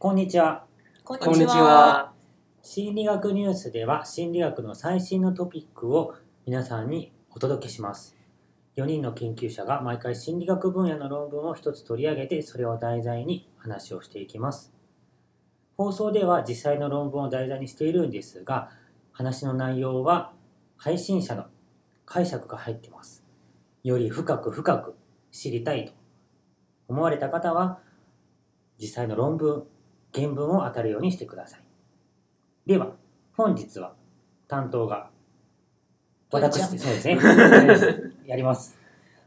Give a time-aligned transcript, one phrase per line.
[0.00, 0.64] こんにちは。
[1.02, 2.12] こんにちは。
[2.62, 6.14] 心理学ニュースでは心理学の最新のトピックを
[6.46, 8.16] 皆さんにお届けします。
[8.76, 14.72] 4人の研究者が毎回心理学分野の論文を一つ取り上げてそれを題材に話をしていきます。
[15.76, 18.70] 放送では実際の論文を題材にしているんですが
[19.10, 20.32] 話の内容は
[20.76, 21.46] 配信者の
[22.06, 23.24] 解釈が入ってます。
[23.82, 24.94] より深く深く
[25.32, 25.92] 知りたいと
[26.86, 27.80] 思われた方は
[28.80, 29.66] 実際の論文、
[30.14, 31.60] 原文を当たるようにしてください。
[32.66, 32.92] では、
[33.36, 33.94] 本日は
[34.46, 35.10] 担当が
[36.30, 38.12] 私で、そうですね。
[38.26, 38.78] やります。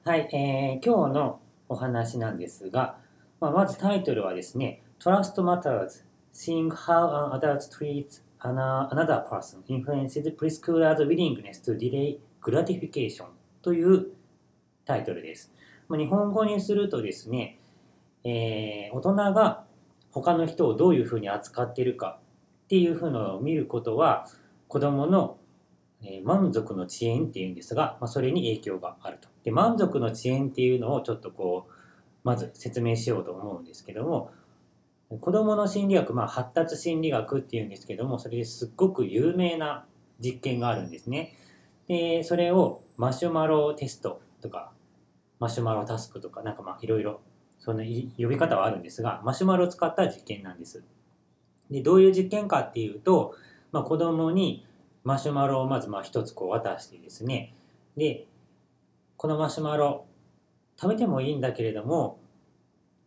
[0.03, 1.39] はい、えー今日の
[1.69, 2.97] お話なんですが、
[3.39, 8.55] まあ、まずタイトルはですね、Trust Matters Seeing How an Adult Treats an-
[8.91, 13.25] Another Person Influences Preschoolers' Willingness to Delay Gratification
[13.61, 14.07] という
[14.85, 15.51] タイトルです。
[15.87, 17.57] まあ、日本語にするとですね、
[18.23, 19.63] えー大人が
[20.11, 22.19] 他の人をどういうふうに扱ってるか
[22.65, 24.27] っていうふうのを見ることは
[24.67, 25.37] 子どもの、
[26.23, 29.29] 満足の遅延っていうんですが、まあ、それに影響があると。
[29.43, 31.71] で満足の遅延っていうのをちょっとこう
[32.23, 34.31] まず説明しようと思うんですけども
[35.19, 39.85] 子どもの心理学、まあ、発達心理学っていうんですけどもそれですっごく有名な
[40.19, 41.35] 実験があるんですね。
[41.87, 44.71] でそれをマシュマロテストとか
[45.39, 47.19] マシュマロタスクとかなんかまあいろいろ
[47.61, 47.83] その
[48.17, 50.83] 呼び方はあるんですがマシュマロを使った実験なんです。
[51.69, 53.35] でどういう実験かっていうと、
[53.71, 54.65] まあ、子供に
[55.03, 57.53] マシュマロをまずまあ一つこう渡してですね
[57.95, 58.25] で
[59.15, 60.05] このマシュマロ
[60.75, 62.19] 食べてもいいんだけれども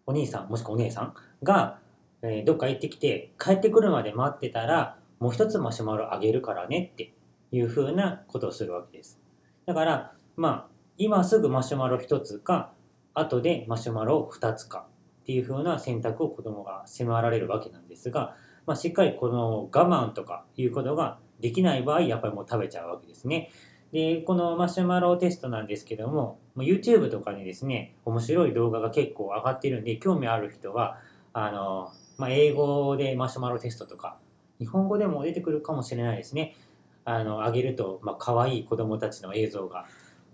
[0.06, 1.78] お兄さんもしくはお姉さんが、
[2.22, 7.12] えーどっか行ってきて帰ってくるまで待ってたらもう一つマシュマロあげるからねって
[7.50, 9.18] いうふうなことをするわけです
[9.66, 10.66] だからまあ
[10.96, 12.73] 今すぐマシュマロ一つか
[13.14, 14.86] 後でマシュマロ二つか
[15.22, 23.50] っていうふうな選択を子供が迫られるわけなんですが、まあ、しっかりこの我慢とかいうことができない場合やっぱりもう食べちゃうわけですね。
[23.92, 30.98] でこのマシュマロテストなんですけども YouTube とかにですね面白い動画が結構上がってるんで興味ある人は
[31.32, 34.18] あの、まあ、英語でマシュマロテストとか
[34.58, 36.56] 日本語でも出てくるかもしれないですね。
[37.04, 39.84] あの上げると、まあ可愛い子供たちの映像が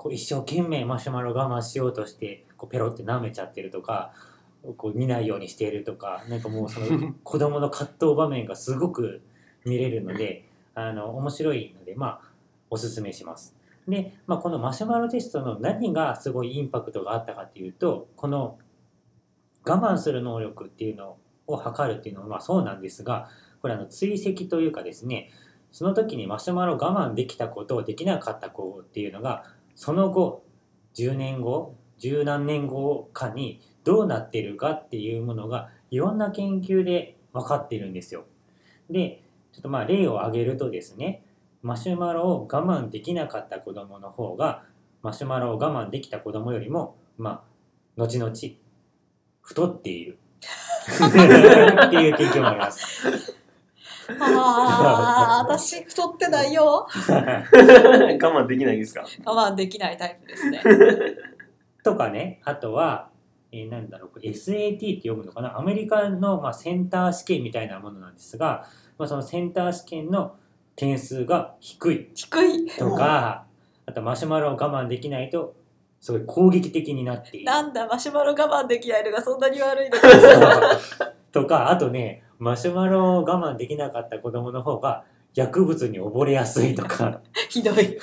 [0.00, 4.14] こう一生懸命マシュマロ我慢しようとしてこうペロって舐めちゃってるとか
[4.78, 9.20] こう見ないようにしているとかなんかもうその 子供の葛藤場面がすごく
[9.66, 12.20] 見れるのであの面白いのでまあ
[12.70, 13.54] おすすめします。
[13.86, 18.58] で、まあ、このマシュマロテストの何がすごいインパクトがあったかっていうとこの
[19.66, 23.28] 我慢する能力っていうのを測るっていうのはまあそうなんですが
[23.60, 25.30] これあの追跡というかですね
[25.72, 29.44] その時にマシュマロ我慢できたことできなかった子っていうのが
[29.80, 30.44] その後
[30.94, 38.26] 10年後十何年後かにどうなってるかっていうものがいろんな研究で分かっているんですよ。
[38.90, 41.24] でちょっとまあ例を挙げるとですね
[41.62, 44.64] マシュマロを我慢できなかった子供の方が
[45.00, 47.42] マシュマロを我慢できた子供よりもまあ
[47.96, 48.30] 後々
[49.40, 50.18] 太っている
[50.92, 53.39] っていう研究もあります。
[54.18, 56.86] ああ、私太ってないよ。
[56.96, 59.04] 我慢できないですか？
[59.24, 60.60] 我慢できないタイプですね。
[61.84, 63.08] とかねあとは、
[63.52, 65.58] えーなんだろう SAT って読むのかな？
[65.58, 68.66] アメリカの、まあ、センター試験みたいなものなんですが、
[68.98, 70.34] まあ、そのセンター試験の
[70.76, 72.66] 点数が低い低い。
[72.70, 73.44] とか
[73.86, 75.54] あとマシュマロを我慢できないと
[76.00, 80.08] すごい攻撃的になっているなんだ、マシュマロ我慢できないのがそんなに悪いのか。
[81.32, 87.98] とかあとねマシュマロを我慢できなかった子供の方が薬物に溺れやすいとか ひどい。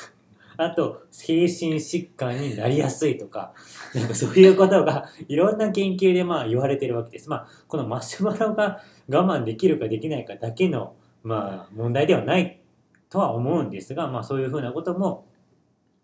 [0.60, 3.54] あと精神疾患になりやすいとか
[3.94, 7.30] なんかそういうことがいろんな研究でまあ言われてるわけです。
[7.30, 12.60] まあこのマシュマロが我慢できるかできないかだけのまあ問題ではない
[13.10, 15.26] とは思うんですが、まあ、そういうふうなことも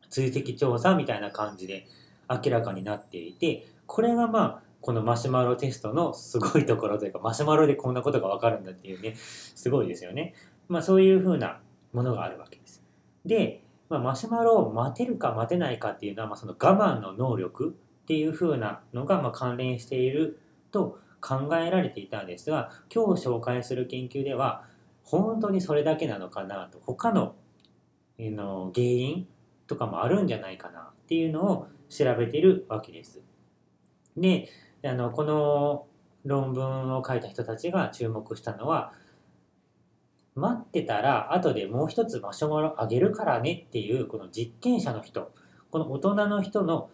[0.10, 1.88] 追跡調査みたいな感じで
[2.30, 10.36] 明らかになっていてこれがまあこのマシュマロテストのすごいところというか マシュマロでこんなことが分かるんだっていうねすごいですよね。
[10.68, 11.62] まあそういうふうな
[11.94, 12.84] ものがあるわけです。
[13.26, 17.70] で、まあ、マシュマロを待てるか待てないかっていうのは、まあ、その我慢の能力
[18.04, 20.40] っていうふうなのがまあ関連している
[20.72, 24.66] と考えられていたんですが今日紹介する研究では
[25.04, 27.36] 本当にそれだけなのかなと他の
[28.18, 29.28] えーの原因
[29.68, 33.22] とかもあるんじゃないかなっていうのを調べているわけです。
[34.18, 34.50] で
[34.86, 35.86] あのこの
[36.26, 38.94] 論文を書いた人たちが注目したのは
[40.36, 45.32] 待ってたら後でもう一つマシュマロあげるからねっていうこの実験者の人
[45.70, 46.90] この大人の人の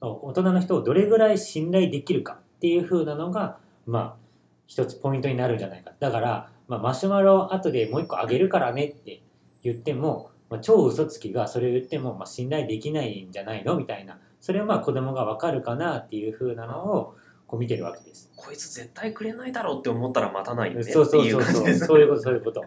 [0.00, 4.28] 大人の人をどれぐらい信頼できるかっていう風なのがまあ
[4.66, 5.92] 一つポイントになるんじゃないか。
[5.98, 9.22] だから、まあ、マシュマロ後でもう一個あげるからねって
[9.62, 14.18] 言っても、まあ、超嘘つきがそれを言っても、まあ、信頼できないんじゃないのみたいな。
[14.40, 17.16] それをまあ子供が分かるかなっていう風なのを
[17.48, 18.30] こう見てるわけです。
[18.36, 22.62] こいつ絶対くれないだろうって思ったら待たないよねそうそうそうそうそういうことそういうこと。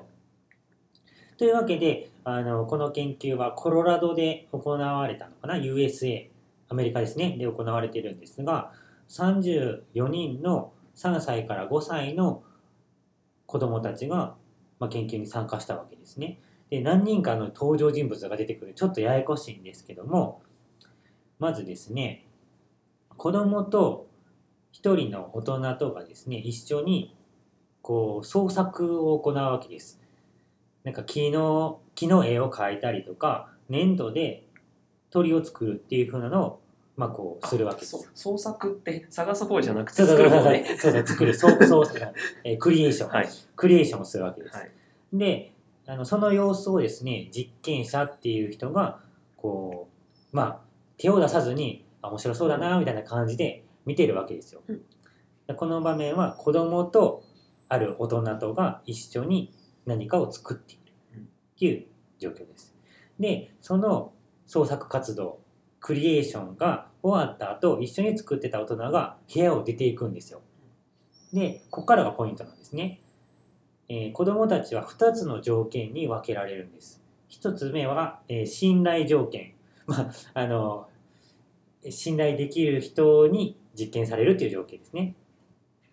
[1.37, 6.27] というわけであのこの研究はコロラドで行われたのかな？USA
[6.67, 8.71] アメリカですねで行われているんですが
[9.09, 12.43] 34人の3歳から5歳の
[13.45, 14.35] 子どもたちが、
[14.79, 16.39] まあ、研究に参加したわけですね。
[16.69, 20.41] で何人かの登場人物が出てくるちょっとややこしいんですけども
[21.37, 22.25] まずですね
[23.17, 24.07] 子供と
[24.71, 27.15] 一人の大人とがですね一緒に
[27.81, 29.99] こう創作を行うわけです。
[30.83, 34.47] なんか木の木の絵を描いたりとか粘土で
[35.09, 36.61] 鳥を作るっていう風なのを
[36.97, 38.09] まあこうするわけです。
[38.15, 40.29] 創作って探す方じゃなくてそうそうそう。
[40.29, 41.33] そう作る方ねそうそう作る。
[41.35, 41.85] そうそう。
[42.43, 43.29] えークリエーション、はい。
[43.55, 44.55] クリエーションをするわけです。
[44.55, 44.71] はい。
[45.13, 45.53] で
[45.87, 48.99] あのその様子をですね実験者っていう人が
[49.35, 49.89] こ
[50.31, 50.59] うまあ
[50.97, 54.61] 手を出さずにあ面白そうだなみたいな感じで見てるわけですよ。
[54.67, 54.81] うん
[55.47, 57.23] でこの場面は子供と
[57.67, 59.53] ある大人とが一緒に
[59.85, 61.23] 何かを作っているっ
[61.57, 61.87] ていう
[62.19, 62.75] 状況です。
[63.19, 64.13] でその
[64.45, 65.39] 創作活動
[65.79, 70.41] クリエーションが終わった後一緒に作ってた大人が部屋を出ていくんですよ。
[71.33, 73.01] でここからがポイントなんですね。
[73.89, 77.01] えー子どもたちは2つの条件に分けられるんです。
[77.29, 79.53] 1つ目は、えー信頼条件。
[79.87, 80.87] まあ、あの、
[81.89, 85.15] 信頼できる人に実験されるという条件ですね。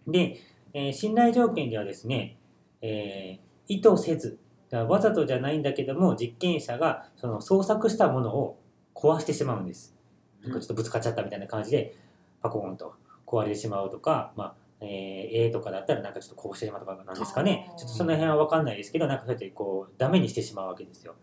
[0.06, 0.40] で、
[0.74, 2.36] えー信頼条件ではですね、
[2.82, 4.38] えー意図せず、
[4.70, 8.58] わざとじゃないんだけども、実験者がその創作したものを
[8.94, 9.94] 壊してしまうんです。
[10.42, 11.94] なんかちょっとぶつかっちゃったみたいな感じで、
[12.40, 12.94] パコーンと
[13.26, 21.16] 壊れてしまうとか、まあ、えー、絵とかだったらなんかちょっとこうしてしまうとかなんですかねちょっとその辺は分かんないですけどなんかそうやってこうダメにしてしまうわけですよ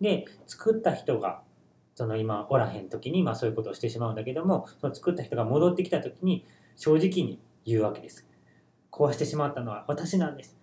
[0.00, 1.42] で作った人が
[2.00, 6.46] その今おらへん時にまあそういうことをしてしまうんだけどもその作った人が戻ってきた時に
[6.78, 8.26] 正直に言うわけです
[8.90, 10.56] 壊してしまったのは私なんです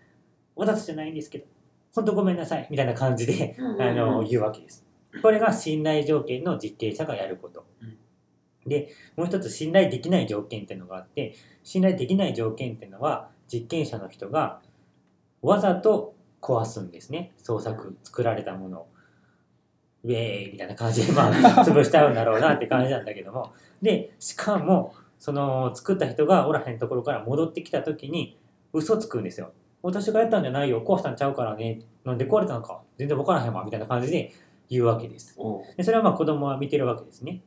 [0.56, 1.46] 私じゃないんですけど
[1.94, 4.84] 本当ごめんなさいみたいな感じでうんあの言うわけです。
[5.22, 7.66] これが信頼条件の実験者がやること。
[7.82, 7.98] うん
[8.68, 14.60] で、もう一つ信頼できない条件っていうのがあって、信頼できない条件っていうのは実験者の人が
[15.42, 17.32] わざと壊すんですね。
[17.38, 18.88] 創作、作られたものを。
[20.04, 21.34] ウェーイみたいな感じで、まあ、
[21.66, 23.52] 潰しちゃうんだろうなって感じなんだけども。
[23.82, 28.38] で、しかも、その作った人がおらへんところから戻ってきた時に
[28.74, 29.52] 嘘つくんですよ。
[29.82, 30.84] 私がやったんじゃないよ。
[30.84, 31.82] 壊したんちゃうからね。
[32.04, 33.64] なんで壊れたのか全然分からへんわ。
[33.64, 34.32] みたいな感じで
[34.70, 35.38] 言うわけです。
[35.76, 37.42] でそれはまあ子供は見てるわけですね。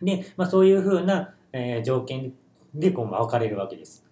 [0.00, 2.32] で、まあ、そういうふうな、えー条件
[2.74, 4.04] でこう分かれるわけです。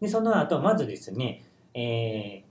[0.00, 1.44] で、その後、まずですね、
[1.74, 2.50] えー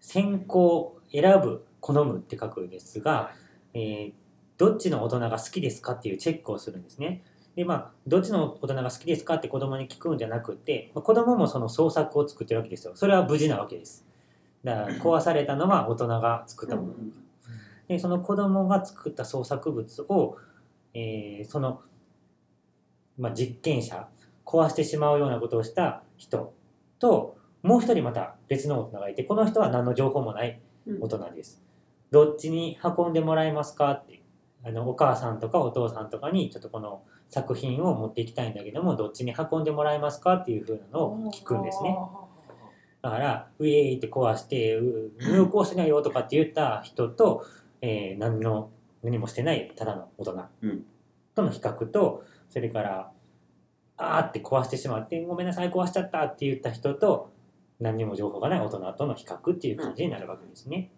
[0.00, 3.32] 選考、選ぶ、好むって書くんですが、
[3.74, 4.12] えー
[4.56, 7.24] どっちの大人が好きですかっていうチェックをするんですね。
[7.56, 12.92] で、まあ、どっちの大人が好きですかって子供に聞くんじゃなくて、まあ、子供もその創作を作ってるわけですよ。
[12.94, 14.04] それは無事なわけです。
[14.62, 16.94] だから 壊されたのは大人が作ったもの。
[17.88, 20.36] でその子供が作った創作物を、
[20.94, 21.82] えーその、
[23.18, 24.08] まあ、実験者
[24.46, 26.54] 壊してしまうようなことをした人
[26.98, 30.60] ともう一人また別の大人がいてこの人は何の情報もない
[31.00, 31.64] 大人です。
[32.14, 34.22] どっちに運んでもらえますかって
[34.64, 41.98] あのお母さんとかお父さんとかにちょっとこの作品を持っていきたいんだけどもどっちに運んでもらえますかっていうふうなのを聞くんですね。
[43.02, 47.44] だから、ウェーイって壊して、う入校してないよとかって言った人と、
[47.82, 48.70] えー何の、
[49.02, 50.84] 何もしてないただの大人うん
[51.34, 53.10] との比較と、それから、
[53.98, 57.30] あーって壊してしまって、ごめんなさい、壊しちゃったって言った人と、
[57.78, 60.90] 何にも情報がない大人との比較っていう感じになるわけですね。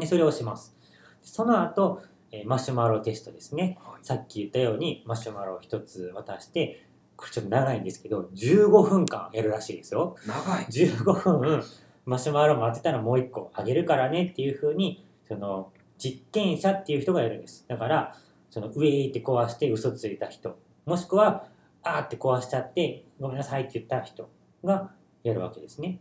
[0.00, 0.76] で、それをします。
[1.22, 2.02] その後、
[2.32, 3.78] えーマシュマロテストですね。
[3.84, 10.16] はいさっき言ったように、マシュマロを一つ渡して、これちょっと長いんですけど、15分間やるらしいですよ。
[10.26, 11.62] 長い15分
[12.10, 18.16] マシュマロ待ってたらもう1個あげるからねっていう風にその実験者っていう人がやるんですだから
[18.50, 21.46] そのウェイって壊して嘘ついた人もしくは
[21.82, 24.28] あーって壊しちゃってごめんなさいって言った人
[24.64, 24.90] が
[25.22, 26.00] やるわけですね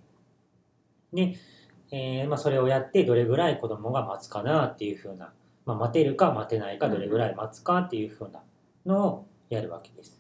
[1.14, 1.36] で、
[1.92, 5.34] えーまあ、それをやってどれぐらい子供が待つかなっていう風な、
[5.66, 8.42] まあ、待てるか待てないかどれぐらい待つかっていう風な
[8.86, 10.20] のをやるわけです。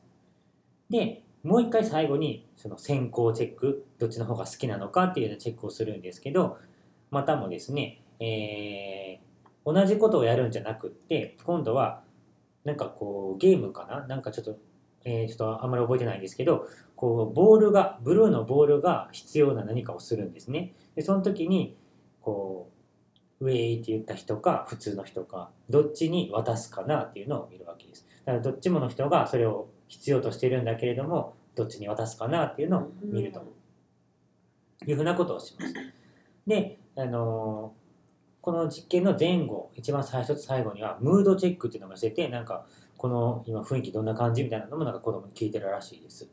[0.90, 6.58] でもう一回最後にその先行チェックどっちの方が好きなのかっていうようなチェックをするんですけど
[7.12, 9.30] またもですね、えー
[9.66, 12.02] 同じことをやるんじゃなくって今度は
[12.64, 14.08] なんかこうゲームかな？
[14.08, 14.58] なんかちょっと、
[15.10, 20.74] えーちょっとあんまり覚えてないんですけどこうボールがブルーのボールが必要な何かをするんですね。
[20.96, 21.75] でその時に
[22.22, 22.70] こ
[23.42, 28.06] うウェイって言った人か普通の人かどっちに渡すかなっていうのを見るわけです。
[28.25, 33.42] だからどっちもの人がそれを必要としてるんだけれどもどっちに渡すかなっていうのを見ると
[34.86, 35.74] いうふうなことをします。
[36.46, 37.80] であのー
[38.42, 42.66] この実験の前後一番最初と最後にはムードチェックっていうのがしててなんか
[43.00, 46.29] この今雰囲気どんな感じみたいなのもなんか子供に聞いてるらしいです。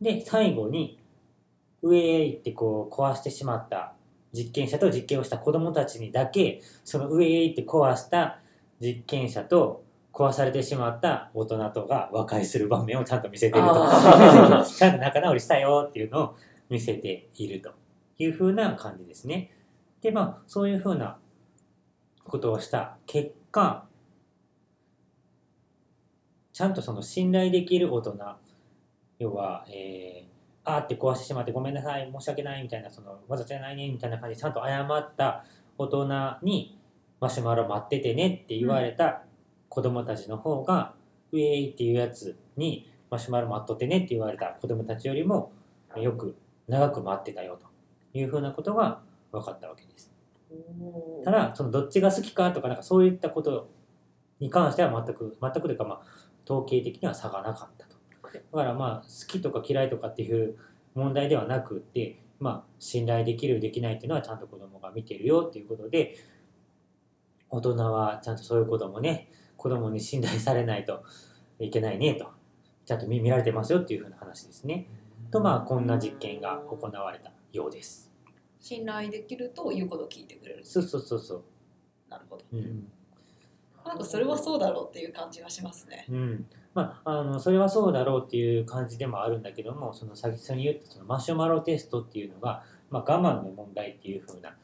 [0.00, 0.98] で最後に
[1.82, 3.94] 上へ行ってこう壊してしまった
[4.32, 8.40] 実験者と実験をした子供たちにだけその上へ行って壊した
[8.80, 13.72] 実験者と壊されてしまった大人とが和解する場面をちゃんと見せてると。
[13.72, 16.34] あ ちゃんと仲直りしたよっていうのを
[16.68, 17.70] 見せていると。
[18.18, 19.52] いうふうな感じですね。
[20.02, 21.18] でまあそういうふうな
[22.24, 23.87] ことをした結果
[26.58, 28.18] ちゃんとその信頼できる大人
[29.20, 30.28] 要は、えー
[30.64, 35.44] あーって壊してしまってごめんなさい申し訳ないみたいなそのわざとじゃないねみたいな感じでちゃんと謝った
[35.78, 36.08] 大人
[36.42, 36.76] に
[37.20, 39.22] マシュマロ待っててねって言われた
[39.70, 40.94] 子供たちの方が、
[41.32, 45.52] ウェイっていうやつにマシュマロ待っとってねって言われた子供たちよりも
[45.96, 46.36] よく
[46.66, 49.00] 長く待ってたよというふうなことが
[49.30, 50.12] 分かったわけです。
[51.24, 53.68] ただそのどっちが好きかとかなんかそういったこと
[54.40, 57.96] に関しては全く全くというかまあ統計的には差がなかったと。
[58.32, 60.56] だからまあ好きとか嫌いとかっていう
[60.94, 66.16] 問題ではなくってまあ信頼できるできないっていうのはちゃんと子供が見てるよっていうことで
[67.50, 71.04] 大人はちゃんとそういうこともね子供に信頼されないと
[71.58, 72.30] いけないねと
[72.86, 74.86] ちゃんと見見られてますよっていうふうな話ですね。
[75.30, 78.10] とまあこんな実験が行われたようです。
[78.60, 81.42] 信頼できると言うことを聞いてくれるそうそうそうそう。
[82.08, 82.90] なるほどうん
[83.88, 86.06] なんかそれはそうだろうっていう感じがしますね。
[86.10, 94.54] うん、まああのそれはそうだろうっていう感じでもあるんだけどもその先に言ったそのマシュマロテストっていうのが、まあ、我慢の問題っていう風な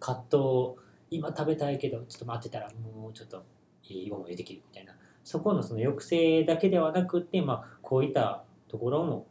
[0.00, 0.76] 葛藤を
[1.10, 3.44] 今食べたいけどちょっと待ってたらもうちょっと
[3.88, 9.26] いい思いできるみたいなそこのその抑制だけではなくって、まあ、こういったところも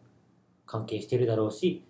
[0.65, 1.83] 関係してるだろうし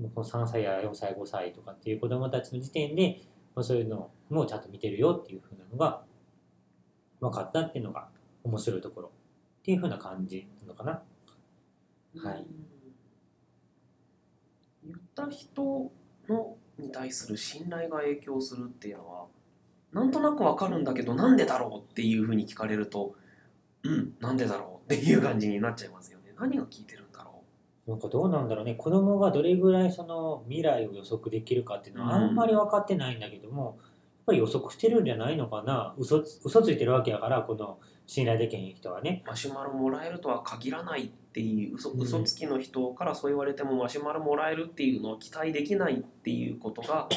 [0.00, 3.20] もうこの3歳や4歳5歳とかっていう子どもたちの時点で、
[3.54, 6.02] まあ、そういうのもちゃんと見てるよっていう風なのが
[7.20, 8.08] 分かったっていうのが
[8.44, 9.08] 面白いところ
[9.60, 11.02] っていう風な感じなのかな。
[12.22, 12.46] はい。
[14.84, 15.90] 言った人
[16.28, 19.26] のに対する信頼が影響するっていうのは
[19.92, 23.14] なんとなくわかるんだけどなんでだろうっていうふうに聞かれると
[23.82, 26.32] うんなんでだろうっていう感じになっちゃいますよね。
[26.38, 27.42] 何が聞いてるんだろ
[27.86, 28.74] なんかどうなんだろうね。
[28.74, 33.78] 子供がどれぐらいその未来を予測できるかっていうのはうんあんまり分かってないんだけども、
[34.26, 35.94] ぱり予測してるんじゃないのかな。
[35.96, 39.22] 嘘つ嘘ついてるわけやからこの信頼できへん人はね。
[39.24, 42.00] うマシュマロもらえるとは限らないっていう嘘うん。
[42.00, 47.08] 嘘つきの人からそう言われてもマシュマロもらえるっていうのは期待できないっていうことが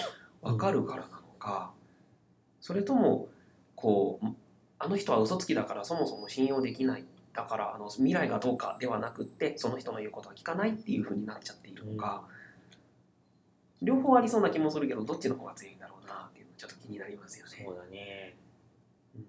[0.41, 1.71] わかるからなのか。
[2.61, 3.29] それとも
[3.75, 4.27] こう
[4.77, 7.05] あの人は嘘つきだからそもそも信用できない。
[7.33, 12.23] だからあの未来がどうかではなくってその人の言うことは聞かないっていうふうになっちゃっているのか、
[13.81, 17.63] 両方ありそうな気もするけどどっちの方が強いんだろうなってちょっと気になりますよね。
[17.65, 18.35] そうだね。
[19.15, 19.23] うん。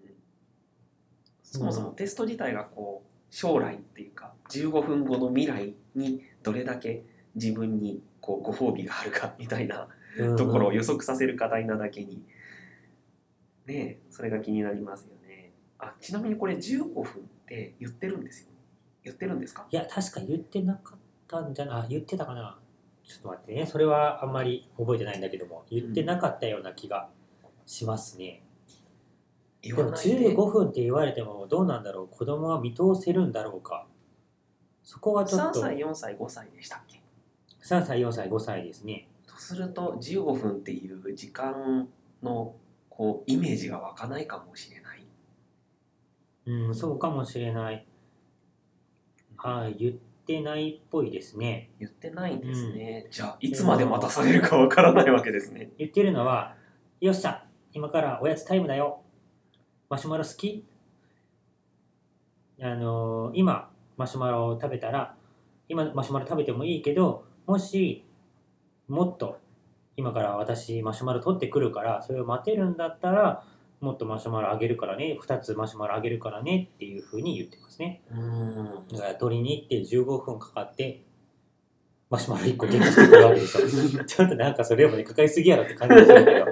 [1.45, 7.05] そもそもテスト自体がこう将来っていうか15分後の未来にどれだけ
[7.37, 9.87] 自分にこうご褒美があるかみたいな
[10.37, 12.25] ところを予測させる課題なだけに。
[13.67, 15.53] ねえそれが気になりますよね。
[15.79, 17.07] あちなみにこれ15分っ
[17.47, 18.49] て言ってるんですよ
[19.05, 19.69] 言ってるんですか？
[19.71, 22.59] いや確か言ってなかったんじゃないあ言ってたかな。
[23.05, 23.67] ちょっと待ってね。
[23.67, 25.65] それはあんまり覚えてないんだけども。
[25.71, 27.09] 言ってなかったような気が
[27.71, 28.43] しますね、
[29.63, 32.09] でも言わないで15分って言われてもどうなんだろう？
[32.09, 33.87] 子供は見通せるんだろうか？
[34.83, 37.01] そこはちょっ3と歳4歳5歳でしたっけ
[37.63, 39.07] ？3歳4歳5歳ですね。
[39.25, 41.89] とすると15分っていう時間
[42.25, 42.57] の
[42.89, 45.07] こうイメージが湧かないかもしれない。
[46.47, 47.87] うんそうかもしれない。
[49.37, 49.95] はい言っ
[50.27, 51.71] てないっぽいですね。
[51.79, 55.71] 言ってないんですね、じゃあいつまで待たされるかわからないわけですね。
[55.79, 56.57] 言ってるのは
[57.01, 59.03] 「よっしゃ今からおやつタイムだよ。
[59.89, 60.65] マシュマロ好き?」
[62.63, 65.15] あのー今マシュマロを食べたら
[65.69, 68.05] 今マシュマロ食べてもいいけどもし
[68.89, 69.39] もっと
[69.97, 73.45] 今から私マシュマロ取ってくるからそれを待てるんだったら
[73.81, 78.03] もっとマシュマロあげるからね2つマシュマロあげるからねっていうふうに言ってますね。
[78.11, 78.89] うん。
[78.89, 81.03] だから取りに行って15分かかって
[82.11, 84.05] マシュマロ1個ゲットしてくるわけでしょ。
[84.05, 86.47] ちょっとなんかそれよりもかかりすぎやろって感じでするけど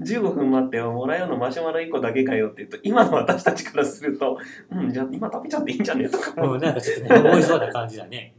[0.00, 4.38] 15分待ってもらえるのマシュマロ1個だけかよって言うと今の私たちからすると
[4.70, 8.34] うんじゃあ今食べちゃっていいんじゃねとかうん、なんかちょっとね、思いそうな感じだね。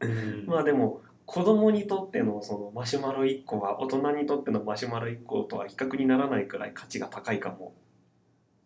[0.00, 0.44] うん。
[0.46, 7.72] まあでも子供にとってのそのマシュマロ1個は大人にとってのマシュマロ1個とは比較にならないくらい価値が高いかも。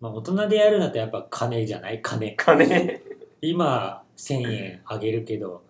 [0.01, 2.03] まあ、大人でやるんだったらやっぱ金じゃない？
[2.03, 2.35] 金。
[2.37, 3.03] 金
[3.41, 5.63] 今、1000円あげるけど、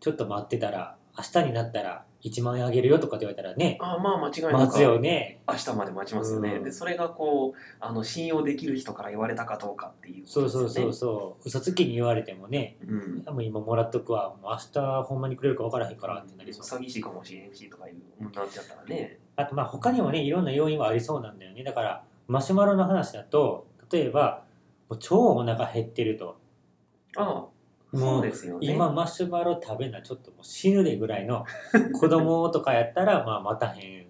[0.00, 5.40] ちょっと待ってたら、明日になったら1万円あげるよとかって言われたらね、ああまあ間違いなく待つよね。
[5.48, 11.42] 明日まで待ちますよね、うんでそれがこうあの信用できる人から言われたかどうかっていうことそうそうそうそう。
[11.48, 14.34] 嘘つきに言われてもね、うんもう今もらっとくわ。
[14.42, 16.80] もう明日ほんまにくれるか分からへんからってなりそう。
[16.80, 21.62] 詐欺師かもしれんしとかいうなっちゃったらねあとまあ他にもね、いろんな要因はありそうなんだよね。
[21.62, 24.42] だから、マシュマロの話だと、例えば、
[24.98, 26.40] 超お腹減ってると。
[27.16, 27.46] ああ
[27.92, 28.66] もそううですよね。
[28.66, 31.44] 今マシュマロ食べなちょっともう死ぬでぐらいの
[32.00, 34.06] 子供とかやったら まあ待たへん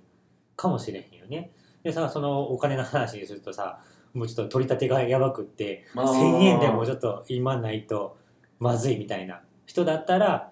[0.57, 1.53] かもしれへんよね。
[1.83, 3.81] でさそのお金の話にするとさ
[4.15, 8.17] もうちょっと取り立てがやばくってまあ1,000円でもちょっと今ないと
[8.59, 10.51] まずいみたいな人だったら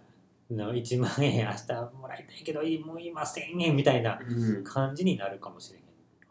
[0.51, 4.65] の1万円明日もらいたいけどもう今1,000円みたいなうん。
[4.65, 5.85] 感じになるかもしれへん。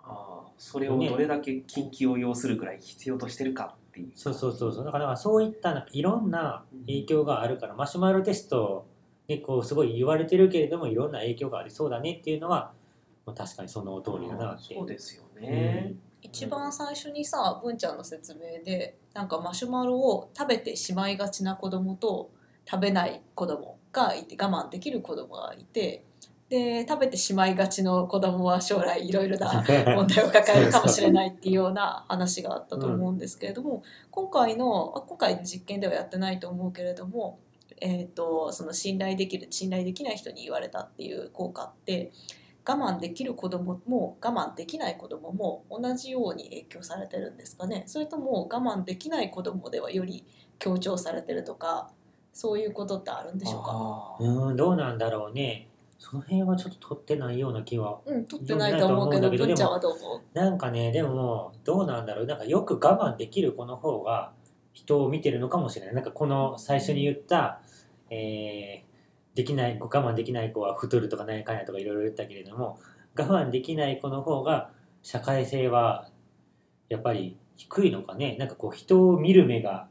[0.03, 4.11] ああそれをどれだけ緊急を要するくらい必要としてるかっていう。
[4.15, 4.85] そうそうそうそう。
[4.85, 8.85] だからそういったなんかいろんな影響があるから、マシュマロテスト
[9.27, 12.73] でこうすごい言われてるけれどもいろんな影響がありそうだねっていうのは、
[13.25, 14.75] まあ、確かにその通りだなって。
[14.75, 22.31] そうですよね、一番最初にさ文ちゃんの説明でなんかマシュマロを食べてしまいがちな子供と
[22.69, 26.03] 食べない子供がいて我慢できる子供がいて
[26.49, 29.63] で食べてしまいがちの子供は将来いろいろな
[29.95, 37.39] 問題を抱えるかもしれないっていうような話があったと思うんですけれども、今回のあ今回の実験ではやってないと思うけれども、
[37.81, 42.11] えー、とその信頼できる信頼できない人に言われたっていう効果って
[42.67, 47.83] 我慢できる子供も我慢できない子供も同じように影響されてるんですかね。
[47.87, 50.23] それとも我慢できない子供ではより
[50.59, 51.89] 強調されてるとか
[52.31, 54.15] そういうことってあるんでしょうか？
[54.19, 60.21] うんどうなんだろうねその辺はちょっと取ってないような気はうん取ってないと思うけど読んでないと思うんだけど文ちゃんはどう思う？
[60.33, 62.25] なんかねでもどうなんだろう？
[62.25, 64.31] なんかよく我慢できる子の方が
[64.73, 65.95] 人を見てるのかもしれない。
[65.95, 67.61] なんかこの最初に言った、
[68.09, 68.85] えー
[69.35, 72.79] できない我慢できない子は太るとか何やかんやとかいろいろ言ったけれども
[73.17, 74.69] 我慢できない子の方が
[75.03, 76.07] 社会性は
[76.87, 78.37] やっぱり低いのかね？
[78.39, 79.89] なんかこう人を見る目が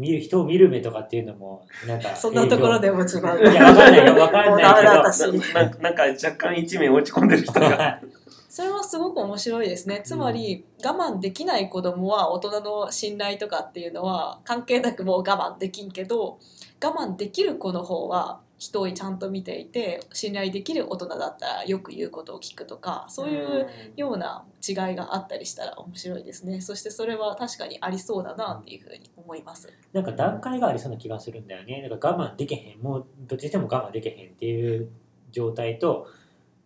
[0.00, 4.14] 見る人を見る目とかっていうのもなんか そんなところでも違ういやわかんないよ。
[4.16, 5.20] わかんもうダメだない私
[5.54, 8.00] なななんか若干一面落ち込んでる人けどが。
[8.48, 10.00] それはすごく面白いですね。
[10.04, 16.38] つまり、我慢できない子供は大人の信頼とかっていうのは関係なくもう我慢できんけど
[16.82, 26.60] 我慢できる子の方は人をちゃんと見ていて信頼できる大人だったらよく言うことを聞くとかそういうような違いがあったりしたら面白いですね。
[26.60, 29.72] そしてそれは確かにありそうだなっていうふうに思います。
[29.94, 31.80] なんか段階がありそうな気がするんだよね。
[31.80, 34.90] なんか我慢できへん、もうどっちにしても我慢できへんっていう
[35.32, 36.06] 状態と、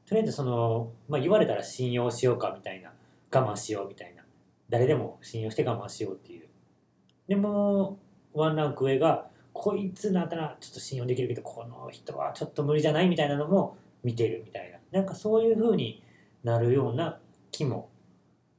[0.07, 2.92] とりあえずその、まあ、言われたら信用しようかみたいな、
[3.33, 4.24] 我慢しようみたいな、
[4.68, 6.48] 誰でも信用して我慢しようっていう。
[7.28, 7.98] でも、
[8.33, 14.79] ワンランク上が、こいつなったらちょっと信用できるけど、この人はちょっと無理じゃないみたいなのも見てるみたいな。
[14.90, 16.03] なんかそういう風に
[16.43, 17.19] なるような
[17.51, 17.88] 気も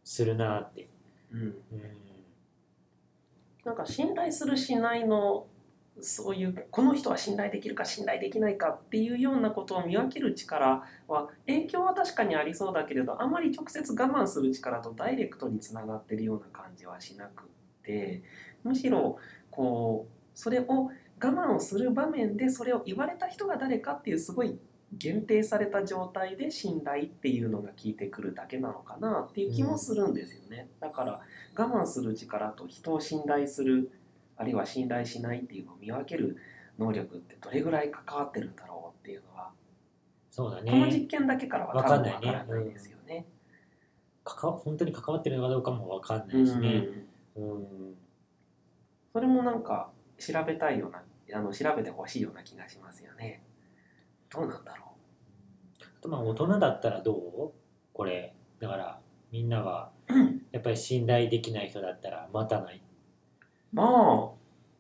[0.04, 0.88] するなって。
[1.32, 1.56] うんうん
[3.66, 5.48] なんか信頼するしないの
[6.02, 17.50] そういうこの人は信頼できるか信頼できないかっていうようなことを見分ける力は影響は確かにありそうだけれどあまり直接我慢する力とダイレクトにつながってるような感じはしなく
[17.84, 18.24] て
[18.64, 19.18] むしろ
[19.50, 24.60] こうそれを我慢をする場面でそれを言われた人が誰かっていうすごい
[24.94, 30.70] 限定された状態で信頼っていうのが効いてくるだけなのかなっていう気もするんですよね。
[30.80, 31.22] だから
[31.58, 33.92] 我慢する力と人を信頼する
[34.38, 36.38] あるいは信頼しないっていうのを見分ける
[36.78, 39.52] 能力ってどれぐらい関わってるんだろうっていうのは、
[40.30, 40.72] そうだね。
[40.72, 43.26] この実験だけからは多分わわからないですよね。
[44.26, 46.88] 関わ本当に関わってるのかどうかもわかんなうんいしね。
[47.38, 47.96] うん。
[49.14, 51.04] それもなんか調べたいような
[51.38, 53.44] あの調べてほしいような気がしますよね。
[54.30, 54.86] どうなんだろ
[55.82, 57.52] あとまあ大人だったらどう？
[57.94, 58.34] これ。
[58.60, 59.00] だから
[59.32, 59.92] みんなは
[60.52, 62.78] やっぱり信頼できない人だったら待たない。
[62.78, 63.76] う。
[63.76, 64.34] ま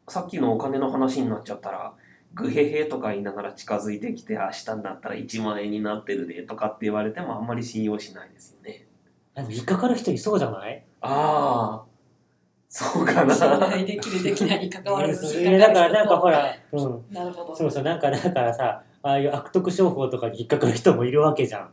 [0.07, 1.93] あさっきのお金の話になっちゃったら
[2.33, 8.87] グヘヘとか言いながら近づいてきて明日になったら1万円になってるでとかって言われてもあんまり信用しないですよね。
[9.49, 10.83] 引っかかる人いそうじゃない？
[11.01, 11.94] ああ
[12.77, 13.33] そうかな。
[13.33, 17.05] 信頼できるできないに関わらずいやだからなんかほら、うん。
[17.09, 21.69] なるほどそうそう、なんかだからさ、ああいう悪徳商法とかに引っかかる人もいるわけじゃん。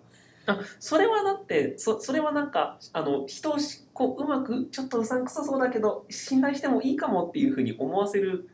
[0.78, 8.48] それはだってそそれはなんかあの人をしこううまくちょっとうさんくさそうだけど信頼してもいいかもっていうふうに思わせる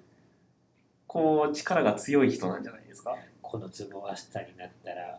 [1.06, 3.14] こう力が強い人なんじゃないですか？
[3.42, 5.18] この壺明日になったら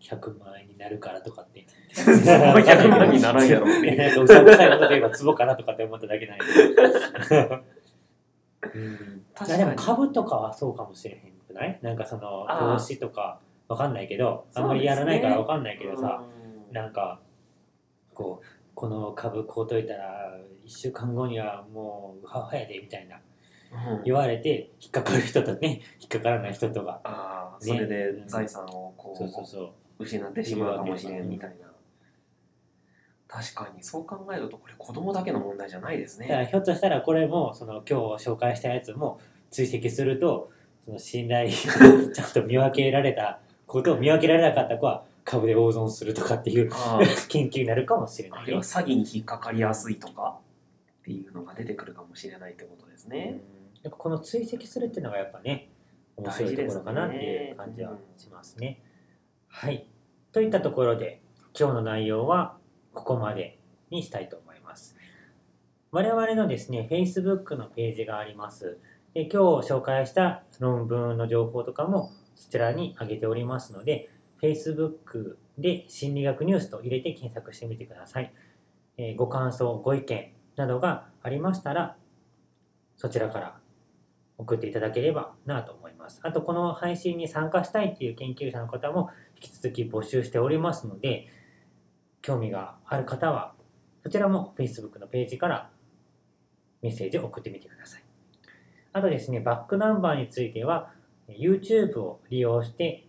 [0.00, 1.66] 100万円になるからとかって。
[1.94, 4.26] 100万にならんやろっていう。
[4.26, 6.38] さんくさいことといえば壺かなとかって思っただけなん。
[6.38, 6.44] や
[7.28, 7.62] けど
[8.74, 11.78] うん確かでも株とかはそうかもしれへんくない？
[11.82, 16.22] なんかその投資とかわかんないけどあんまりやらないからわかんないけどさ、
[16.68, 16.74] うん。
[16.74, 17.20] なんか
[18.14, 23.20] こうこの株買うといたら1週間後にはもうウハウハやでみたいな。
[23.96, 24.02] うん。
[24.04, 27.72] 言われて引っかかる人とね引っかからない人とがああね。
[27.74, 31.70] それで財産をこそうそうそうう失ってしまうかもしれんみたいな
[33.28, 40.50] 確かにそう考えるとこれ子供だけの問題じゃないですだからねひょっとしたらこれもその今日紹介したやつも追跡すると
[40.84, 41.50] その信頼
[42.12, 48.62] ちゃんと見分けられたことを見分けられなかった子は株で大損するとかっていうあ研究になるかもしれないねあるいは。
[48.62, 50.40] 詐欺に引っかかりやすいとか
[51.02, 53.40] っていうのが出てくるかもしれないってことですね。
[53.82, 55.68] やっぱこの追跡するっていうのがやっぱね
[56.16, 58.82] 面白いところかなっていう感じはしますね。
[59.46, 59.86] はい。
[60.32, 61.22] といったところで
[61.58, 62.56] 今日の内容は
[62.94, 63.58] ここまで
[63.90, 64.96] にしたいと思います。
[65.90, 68.78] 我々のですね Facebook のページがあります。
[69.12, 74.08] で今日紹介した論文の情報とかもそちらに上げておりますので
[74.40, 78.32] Facebook で心理学ニュースと入れて検索してみてください。
[78.98, 81.96] えーご感想、ご意見などがありましたら
[82.96, 83.60] そちらから
[84.38, 86.20] 送っていただければなと思います。
[86.22, 89.10] あと、この配信に参加したいっていう研究者の方も
[89.42, 91.28] 引き続き募集しておりますので、
[92.22, 93.54] 興味がある方は、
[94.02, 95.70] そちらも Facebook のページから
[96.82, 98.02] メッセージを送ってみてください。
[98.92, 100.92] あとですね、バックナンバーについては、
[101.28, 103.06] YouTube を利用して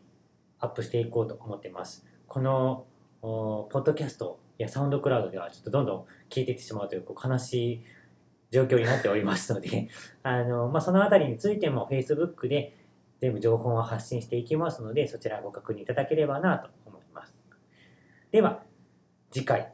[0.59, 2.05] アップしていこうと思ってます。
[2.27, 2.85] この、
[3.21, 7.83] ポッドキャストやサウンドクラウドではちょっとどんどん聞いていってしまうというこう悲しい
[8.51, 9.89] 状況になっておりますので、
[10.23, 12.75] あの、まあ、そのあたりについても Facebook で
[13.21, 17.35] 全部情報を発信していきますので、そちらご確認いただければなと思います。
[18.31, 18.63] では、
[19.31, 19.71] 次回、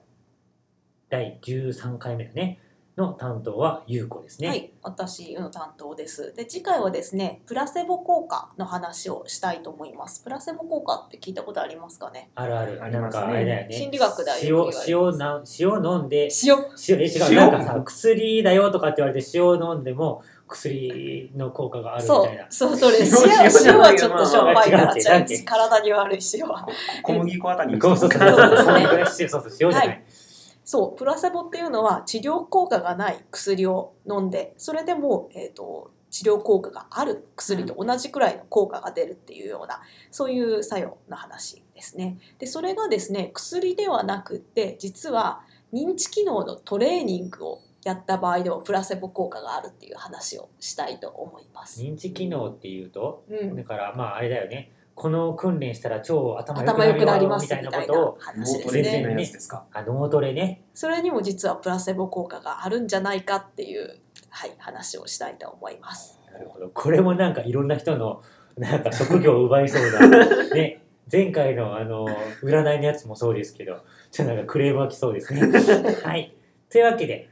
[1.10, 2.60] 第13回目だね、
[2.98, 4.48] の担当はゆうこですね。
[4.48, 6.34] はい、私の担当です。
[6.36, 10.24] で、次回はですね、プラセボ効果の話をしたいと思います。
[10.24, 12.32] プラセボ効果って聞いたことありますかね？
[12.34, 12.76] あるある。
[12.78, 13.74] なんありますねかあれだよね。
[13.76, 16.58] 心理学では塩、よく言われ塩な、塩飲んで、塩。
[16.90, 22.98] 塩、え、違う、塩なんかさ、薬だよとかって言われて塩飲んでも薬の効果があるみそうたいな。、そう、それ。
[23.00, 23.10] 塩、塩
[23.50, 26.68] じゃ塩ないはちょっとしょっぱいから、違うってなんて体に悪い塩は。
[27.04, 28.22] 小麦粉あたりにそうそうそう。
[28.22, 30.28] 塩そうそう、塩じゃなはいい。
[30.64, 39.82] そう、プラセボっていうのは治療効果がない薬を飲んで、それでも、えー、と治療効果がある薬と同じくらいの効果が出るっていうような、
[40.12, 42.18] そういう作用の話ですね。
[42.40, 45.42] で、それがですね、薬ではなくって、実は
[45.74, 51.82] 認知機能のトレーニングをやった場合でもプラセボ効果があるっていう話をしたいと思います。
[51.82, 54.72] 認知機能っていうと、うんだからまああれだよね。
[54.94, 59.66] この訓練したら超頭良く頭良くなりますみたいみたいなこなとを、話です脳トレですか？
[59.72, 60.64] あ脳トレね。
[60.74, 66.20] それにも実はプラセボ効果があるんじゃないかっていう、はい、話をしたいと思います。
[66.32, 66.70] なるほど。
[66.70, 68.22] これもなんかいろんな人の
[68.58, 70.26] なんか職業を奪いそうな。
[70.56, 70.82] ね。
[71.12, 72.06] 前回のあの、
[72.44, 73.80] 占いのやつもそうですけど、
[74.12, 75.42] ちょっとなんかクレームが来そうですね。
[76.04, 76.36] はい。
[76.70, 77.30] というわけで、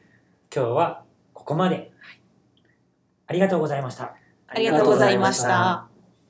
[0.53, 1.03] 今日は
[1.33, 1.91] ここまで。
[3.27, 4.15] ありがとうございました。
[4.47, 5.94] ありがとうございました。